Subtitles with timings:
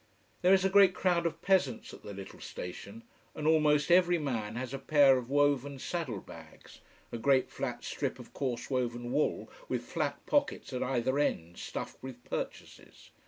[0.41, 3.03] There is a great crowd of peasants at the little station.
[3.35, 6.79] And almost every man has a pair of woven saddle bags
[7.11, 12.01] a great flat strip of coarse woven wool, with flat pockets at either end, stuffed
[12.01, 13.11] with purchases.